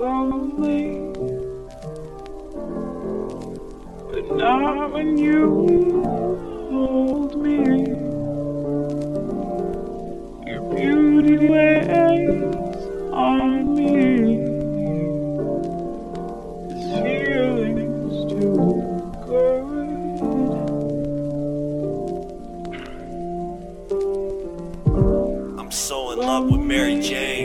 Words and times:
lonely, 0.00 1.12
but 4.10 4.36
not 4.36 4.92
when 4.92 5.18
you 5.18 6.02
hold 6.70 7.36
me. 7.36 7.58
Your 10.50 10.62
beauty 10.74 11.48
weighs 11.48 12.56
on 13.12 13.74
me. 13.74 13.96
This 16.70 16.84
too 18.30 18.56
good. 19.26 19.88
I'm 25.58 25.70
so 25.70 26.12
in 26.12 26.18
love 26.20 26.44
with 26.50 26.60
Mary 26.62 27.00
Jane. 27.02 27.39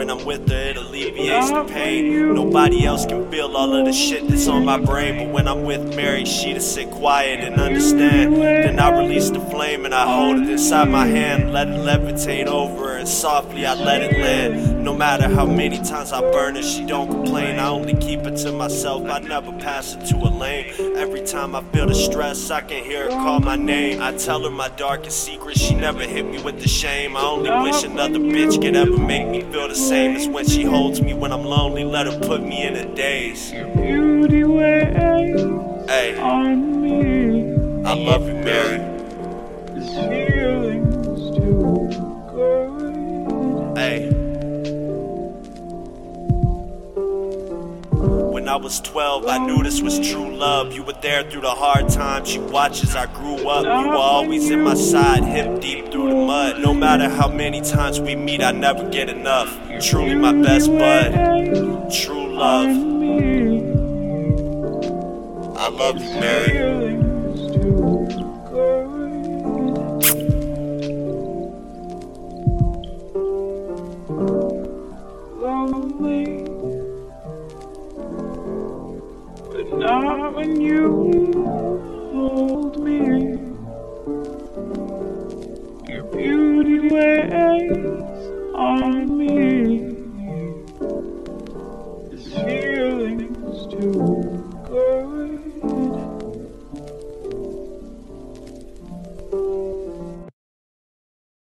When 0.00 0.08
I'm 0.08 0.24
with 0.24 0.48
her, 0.48 0.56
it 0.56 0.78
alleviates 0.78 1.50
the 1.50 1.62
pain. 1.64 2.34
Nobody 2.34 2.86
else 2.86 3.04
can 3.04 3.30
feel 3.30 3.54
all 3.54 3.74
of 3.74 3.84
the 3.84 3.92
shit 3.92 4.26
that's 4.28 4.48
on 4.48 4.64
my 4.64 4.78
brain. 4.78 5.18
But 5.18 5.34
when 5.34 5.46
I'm 5.46 5.64
with 5.64 5.94
Mary, 5.94 6.24
she 6.24 6.54
to 6.54 6.60
sit 6.60 6.90
quiet 6.90 7.40
and 7.40 7.60
understand. 7.60 8.36
Then 8.36 8.78
I 8.80 8.98
release 8.98 9.28
the 9.28 9.40
flame 9.40 9.84
and 9.84 9.94
I 9.94 10.10
hold 10.10 10.40
it 10.40 10.48
inside 10.48 10.88
my 10.88 11.04
hand. 11.04 11.52
Let 11.52 11.68
it 11.68 11.72
levitate 11.72 12.46
over 12.46 12.84
her, 12.84 12.96
and 12.96 13.06
softly 13.06 13.66
I 13.66 13.74
let 13.74 14.00
it 14.00 14.16
land. 14.16 14.79
No 14.82 14.94
matter 14.94 15.28
how 15.28 15.44
many 15.44 15.76
times 15.76 16.12
I 16.12 16.20
burn 16.32 16.56
her, 16.56 16.62
she 16.62 16.86
don't 16.86 17.08
complain. 17.10 17.58
I 17.58 17.68
only 17.68 17.94
keep 17.94 18.20
it 18.20 18.36
to 18.38 18.52
myself, 18.52 19.04
I 19.04 19.18
never 19.18 19.52
pass 19.52 19.94
it 19.94 20.06
to 20.06 20.16
a 20.16 20.30
lane. 20.30 20.72
Every 20.96 21.22
time 21.22 21.54
I 21.54 21.62
feel 21.64 21.86
the 21.86 21.94
stress, 21.94 22.50
I 22.50 22.62
can 22.62 22.82
hear 22.82 23.04
her 23.04 23.10
call 23.10 23.40
my 23.40 23.56
name. 23.56 24.00
I 24.00 24.16
tell 24.16 24.42
her 24.44 24.50
my 24.50 24.68
darkest 24.70 25.24
secret, 25.24 25.58
she 25.58 25.74
never 25.74 26.02
hit 26.02 26.24
me 26.24 26.42
with 26.42 26.60
the 26.60 26.68
shame. 26.68 27.16
I 27.16 27.22
only 27.22 27.50
wish 27.50 27.84
another 27.84 28.18
bitch 28.18 28.60
could 28.62 28.74
ever 28.74 28.96
make 28.96 29.28
me 29.28 29.42
feel 29.52 29.68
the 29.68 29.74
same 29.74 30.16
as 30.16 30.26
when 30.28 30.46
she 30.46 30.64
holds 30.64 31.02
me 31.02 31.14
when 31.14 31.32
I'm 31.32 31.44
lonely. 31.44 31.84
Let 31.84 32.06
her 32.06 32.18
put 32.18 32.42
me 32.42 32.66
in 32.66 32.74
a 32.76 32.94
daze. 32.94 33.52
Your 33.52 33.66
beauty 33.74 34.40
Hey, 35.90 36.16
on 36.20 36.82
me. 36.82 37.84
I 37.84 37.94
love 37.94 38.28
you, 38.28 38.34
Mary. 38.34 38.99
I 48.50 48.56
was 48.56 48.80
12, 48.80 49.26
I 49.28 49.38
knew 49.38 49.62
this 49.62 49.80
was 49.80 50.00
true 50.00 50.34
love. 50.36 50.72
You 50.72 50.82
were 50.82 50.94
there 50.94 51.22
through 51.22 51.42
the 51.42 51.54
hard 51.54 51.88
times. 51.88 52.34
You 52.34 52.40
watched 52.40 52.82
as 52.82 52.96
I 52.96 53.06
grew 53.06 53.48
up. 53.48 53.62
You 53.62 53.90
were 53.90 53.94
always 53.94 54.50
in 54.50 54.64
my 54.64 54.74
side, 54.74 55.22
hip 55.22 55.60
deep 55.60 55.92
through 55.92 56.08
the 56.08 56.16
mud. 56.16 56.58
No 56.58 56.74
matter 56.74 57.08
how 57.08 57.28
many 57.28 57.60
times 57.60 58.00
we 58.00 58.16
meet, 58.16 58.42
I 58.42 58.50
never 58.50 58.88
get 58.90 59.08
enough. 59.08 59.56
Truly 59.80 60.16
my 60.16 60.32
best 60.32 60.68
bud. 60.68 61.12
True 61.92 62.34
love. 62.34 62.70
I 65.56 65.68
love 65.68 66.02
you, 66.02 66.10
Mary. 66.18 66.96
When 80.40 80.58
you 80.58 80.86
hold 82.12 82.82
me. 82.82 82.98
Your 85.92 86.04
beauty 86.04 86.78
weighs 86.88 88.24
on 88.54 89.18
me. 89.18 89.34
This 92.10 92.24
feeling's 92.32 93.66
too 93.66 94.09